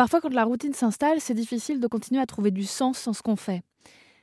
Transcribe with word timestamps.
Parfois, 0.00 0.22
quand 0.22 0.32
la 0.32 0.44
routine 0.44 0.72
s'installe, 0.72 1.20
c'est 1.20 1.34
difficile 1.34 1.78
de 1.78 1.86
continuer 1.86 2.22
à 2.22 2.24
trouver 2.24 2.50
du 2.50 2.64
sens 2.64 3.04
dans 3.04 3.12
ce 3.12 3.20
qu'on 3.20 3.36
fait. 3.36 3.60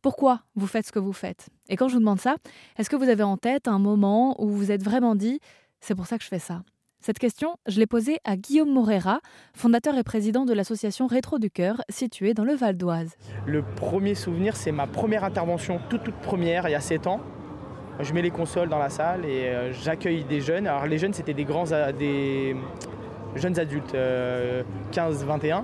Pourquoi 0.00 0.40
vous 0.54 0.66
faites 0.66 0.86
ce 0.86 0.92
que 0.92 0.98
vous 0.98 1.12
faites? 1.12 1.50
Et 1.68 1.76
quand 1.76 1.88
je 1.88 1.92
vous 1.92 2.00
demande 2.00 2.22
ça, 2.22 2.36
est-ce 2.78 2.88
que 2.88 2.96
vous 2.96 3.10
avez 3.10 3.22
en 3.22 3.36
tête 3.36 3.68
un 3.68 3.78
moment 3.78 4.42
où 4.42 4.48
vous 4.48 4.56
vous 4.56 4.72
êtes 4.72 4.82
vraiment 4.82 5.14
dit 5.14 5.40
c'est 5.82 5.94
pour 5.94 6.06
ça 6.06 6.16
que 6.16 6.24
je 6.24 6.28
fais 6.30 6.38
ça? 6.38 6.62
Cette 7.02 7.18
question, 7.18 7.58
je 7.66 7.78
l'ai 7.78 7.86
posée 7.86 8.16
à 8.24 8.38
Guillaume 8.38 8.72
Morera, 8.72 9.20
fondateur 9.52 9.98
et 9.98 10.04
président 10.04 10.46
de 10.46 10.54
l'association 10.54 11.06
Rétro 11.06 11.38
du 11.38 11.50
Cœur, 11.50 11.82
située 11.90 12.32
dans 12.32 12.44
le 12.44 12.54
Val 12.54 12.78
d'Oise. 12.78 13.14
Le 13.44 13.62
premier 13.62 14.14
souvenir, 14.14 14.56
c'est 14.56 14.72
ma 14.72 14.86
première 14.86 15.22
intervention, 15.22 15.82
toute 15.90 16.10
première, 16.22 16.66
il 16.66 16.72
y 16.72 16.76
a 16.76 16.80
7 16.80 17.06
ans. 17.08 17.20
Je 18.00 18.14
mets 18.14 18.22
les 18.22 18.30
consoles 18.30 18.70
dans 18.70 18.78
la 18.78 18.88
salle 18.88 19.26
et 19.26 19.48
euh, 19.48 19.72
j'accueille 19.74 20.24
des 20.24 20.40
jeunes. 20.40 20.66
Alors 20.66 20.86
les 20.86 20.96
jeunes, 20.96 21.12
c'était 21.12 21.34
des 21.34 21.44
grands, 21.44 21.66
jeunes 23.36 23.58
adultes, 23.58 23.94
15-21. 23.94 23.96
Euh, 23.96 25.62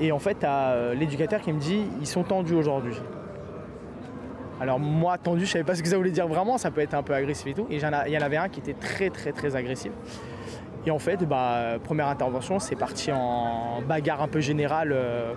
et 0.00 0.12
en 0.12 0.18
fait, 0.18 0.44
à 0.44 0.72
euh, 0.72 0.94
l'éducateur 0.94 1.40
qui 1.40 1.52
me 1.52 1.60
dit, 1.60 1.82
ils 2.00 2.06
sont 2.06 2.22
tendus 2.22 2.54
aujourd'hui. 2.54 2.96
Alors 4.60 4.78
moi, 4.78 5.18
tendu, 5.18 5.44
je 5.44 5.50
savais 5.50 5.64
pas 5.64 5.74
ce 5.74 5.82
que 5.82 5.88
ça 5.88 5.96
voulait 5.96 6.10
dire 6.10 6.28
vraiment, 6.28 6.58
ça 6.58 6.70
peut 6.70 6.80
être 6.80 6.94
un 6.94 7.02
peu 7.02 7.14
agressif 7.14 7.46
et 7.46 7.54
tout. 7.54 7.66
Et 7.70 7.76
il 7.76 8.12
y 8.12 8.18
en 8.18 8.22
avait 8.22 8.36
un 8.36 8.48
qui 8.48 8.60
était 8.60 8.74
très 8.74 9.10
très 9.10 9.32
très 9.32 9.54
agressif. 9.54 9.92
Et 10.86 10.90
en 10.90 10.98
fait, 10.98 11.24
bah, 11.24 11.78
première 11.82 12.08
intervention, 12.08 12.58
c'est 12.58 12.76
parti 12.76 13.10
en 13.12 13.82
bagarre 13.86 14.22
un 14.22 14.28
peu 14.28 14.40
générale 14.40 14.92
euh, 14.92 15.34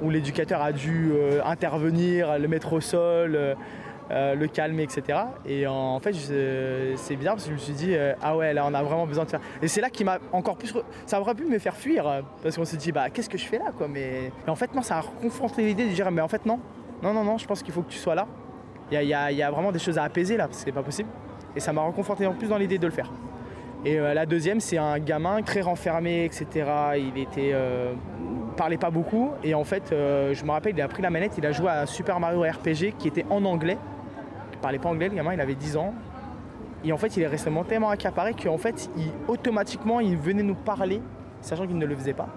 où 0.00 0.10
l'éducateur 0.10 0.62
a 0.62 0.72
dû 0.72 1.12
intervenir, 1.44 2.38
le 2.38 2.48
mettre 2.48 2.72
au 2.72 2.80
sol, 2.80 3.56
le 4.12 4.46
calmer, 4.46 4.82
etc. 4.82 5.18
Et 5.46 5.66
en 5.66 5.98
fait, 6.00 6.14
c'est 6.96 7.16
bien 7.16 7.32
parce 7.32 7.44
que 7.44 7.50
je 7.50 7.54
me 7.54 7.58
suis 7.58 7.72
dit, 7.72 7.96
ah 8.20 8.36
ouais, 8.36 8.52
là 8.52 8.64
on 8.66 8.74
a 8.74 8.82
vraiment 8.82 9.06
besoin 9.06 9.24
de 9.24 9.30
faire. 9.30 9.40
Et 9.62 9.68
c'est 9.68 9.80
là 9.80 9.90
qui 9.90 10.04
m'a 10.04 10.18
encore 10.32 10.56
plus. 10.56 10.74
Ça 11.06 11.20
aurait 11.20 11.34
pu 11.34 11.44
me 11.44 11.58
faire 11.58 11.76
fuir 11.76 12.22
parce 12.42 12.56
qu'on 12.56 12.64
s'est 12.64 12.76
dit, 12.76 12.92
bah 12.92 13.10
qu'est-ce 13.10 13.30
que 13.30 13.38
je 13.38 13.46
fais 13.46 13.58
là 13.58 13.72
quoi 13.76 13.88
mais... 13.88 14.30
en 14.46 14.54
fait, 14.54 14.74
non, 14.74 14.82
ça 14.82 14.98
a 14.98 15.02
confronté 15.20 15.64
l'idée 15.64 15.88
de 15.88 15.94
dire, 15.94 16.10
mais 16.10 16.22
en 16.22 16.28
fait, 16.28 16.44
non. 16.46 16.60
Non, 17.02 17.12
non, 17.12 17.24
non, 17.24 17.38
je 17.38 17.46
pense 17.46 17.62
qu'il 17.62 17.72
faut 17.72 17.82
que 17.82 17.90
tu 17.90 17.98
sois 17.98 18.14
là 18.14 18.26
il 19.00 19.08
y, 19.08 19.42
a, 19.42 19.50
vraiment 19.50 19.72
des 19.72 19.78
choses 19.78 19.98
à 19.98 20.04
apaiser 20.04 20.36
là, 20.36 20.46
parce 20.46 20.58
que 20.58 20.64
c'est 20.64 20.72
pas 20.72 20.82
possible. 20.82 21.08
Et 21.56 21.60
ça 21.60 21.72
m'a 21.72 21.82
reconforté 21.82 22.26
en 22.26 22.34
plus 22.34 22.48
dans 22.48 22.58
l'idée 22.58 22.78
de 22.78 22.86
le 22.86 22.92
faire. 22.92 23.10
Et 23.84 23.98
euh, 23.98 24.14
la 24.14 24.26
deuxième, 24.26 24.60
c'est 24.60 24.78
un 24.78 24.98
gamin 24.98 25.42
très 25.42 25.60
renfermé, 25.60 26.24
etc. 26.24 26.46
Il 26.96 27.20
était, 27.20 27.50
euh, 27.52 27.94
parlait 28.56 28.78
pas 28.78 28.90
beaucoup. 28.90 29.30
Et 29.42 29.54
en 29.54 29.64
fait, 29.64 29.92
euh, 29.92 30.34
je 30.34 30.44
me 30.44 30.50
rappelle, 30.50 30.74
il 30.76 30.82
a 30.82 30.88
pris 30.88 31.02
la 31.02 31.10
manette, 31.10 31.32
il 31.38 31.46
a 31.46 31.52
joué 31.52 31.68
à 31.68 31.86
Super 31.86 32.20
Mario 32.20 32.42
RPG 32.42 32.94
qui 32.98 33.08
était 33.08 33.26
en 33.28 33.44
anglais. 33.44 33.78
Parlait 34.62 34.78
pas 34.78 34.88
anglais, 34.88 35.08
le 35.08 35.16
gamin, 35.16 35.34
il 35.34 35.40
avait 35.40 35.54
10 35.54 35.76
ans. 35.76 35.92
Et 36.84 36.92
en 36.92 36.96
fait, 36.96 37.16
il 37.16 37.22
est 37.22 37.28
resté 37.28 37.50
tellement 37.68 37.90
accaparé 37.90 38.34
qu'en 38.34 38.58
fait, 38.58 38.88
il, 38.96 39.10
automatiquement, 39.28 40.00
il 40.00 40.16
venait 40.16 40.42
nous 40.42 40.54
parler, 40.54 41.02
sachant 41.42 41.66
qu'il 41.66 41.78
ne 41.78 41.86
le 41.86 41.94
faisait 41.94 42.14
pas, 42.14 42.28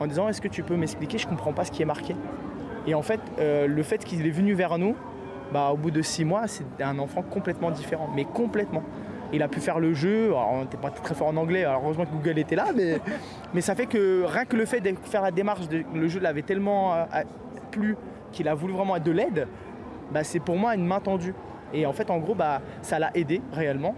en 0.00 0.06
disant 0.06 0.28
Est-ce 0.28 0.40
que 0.40 0.48
tu 0.48 0.62
peux 0.62 0.76
m'expliquer? 0.76 1.18
Je 1.18 1.26
comprends 1.28 1.52
pas 1.52 1.64
ce 1.64 1.70
qui 1.70 1.82
est 1.82 1.86
marqué. 1.86 2.16
Et 2.86 2.94
en 2.94 3.02
fait, 3.02 3.20
le 3.38 3.82
fait 3.82 4.04
qu'il 4.04 4.26
est 4.26 4.30
venu 4.30 4.54
vers 4.54 4.78
nous, 4.78 4.94
bah, 5.52 5.70
au 5.72 5.76
bout 5.76 5.90
de 5.90 6.02
six 6.02 6.24
mois, 6.24 6.46
c'est 6.46 6.64
un 6.80 6.98
enfant 6.98 7.22
complètement 7.22 7.70
différent, 7.70 8.08
mais 8.14 8.24
complètement. 8.24 8.82
Il 9.32 9.42
a 9.42 9.48
pu 9.48 9.60
faire 9.60 9.78
le 9.78 9.94
jeu, 9.94 10.26
alors 10.26 10.50
on 10.52 10.60
n'était 10.62 10.76
pas 10.76 10.90
très 10.90 11.14
fort 11.14 11.28
en 11.28 11.36
anglais, 11.36 11.64
heureusement 11.64 12.04
que 12.04 12.10
Google 12.10 12.38
était 12.38 12.56
là, 12.56 12.66
mais, 12.74 13.00
mais 13.54 13.60
ça 13.60 13.74
fait 13.74 13.86
que 13.86 14.24
rien 14.24 14.44
que 14.44 14.56
le 14.56 14.64
fait 14.64 14.80
de 14.80 14.94
faire 15.04 15.22
la 15.22 15.30
démarche, 15.30 15.60
le 15.94 16.08
jeu 16.08 16.20
l'avait 16.20 16.42
tellement 16.42 16.94
euh, 16.94 17.04
plu 17.70 17.96
qu'il 18.32 18.48
a 18.48 18.54
voulu 18.54 18.74
vraiment 18.74 18.98
de 18.98 19.10
l'aide, 19.10 19.46
bah, 20.12 20.24
c'est 20.24 20.40
pour 20.40 20.56
moi 20.56 20.74
une 20.74 20.86
main 20.86 21.00
tendue. 21.00 21.34
Et 21.74 21.86
en 21.86 21.92
fait, 21.92 22.10
en 22.10 22.18
gros, 22.18 22.34
bah, 22.34 22.62
ça 22.82 22.98
l'a 22.98 23.10
aidé 23.14 23.42
réellement. 23.52 23.94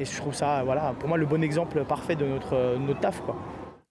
Et 0.00 0.04
je 0.04 0.16
trouve 0.16 0.34
ça, 0.34 0.62
voilà, 0.64 0.94
pour 0.98 1.08
moi, 1.08 1.18
le 1.18 1.26
bon 1.26 1.42
exemple 1.42 1.84
parfait 1.84 2.16
de 2.16 2.24
notre, 2.24 2.78
notre 2.78 3.00
taf. 3.00 3.20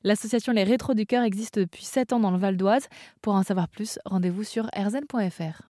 L'association 0.04 0.54
Les 0.54 0.64
Rétros 0.64 0.94
du 0.94 1.06
Cœur 1.06 1.24
existe 1.24 1.60
depuis 1.60 1.84
7 1.84 2.14
ans 2.14 2.20
dans 2.20 2.32
le 2.32 2.38
Val 2.38 2.56
d'Oise. 2.58 2.88
Pour 3.22 3.34
en 3.36 3.44
savoir 3.44 3.68
plus, 3.68 4.00
rendez-vous 4.06 4.44
sur 4.44 4.70
rzn.fr. 4.76 5.67